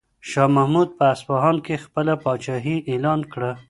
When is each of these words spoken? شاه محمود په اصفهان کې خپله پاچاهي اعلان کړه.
شاه 0.29 0.49
محمود 0.55 0.89
په 0.97 1.03
اصفهان 1.13 1.57
کې 1.65 1.81
خپله 1.85 2.13
پاچاهي 2.23 2.77
اعلان 2.91 3.19
کړه. 3.31 3.51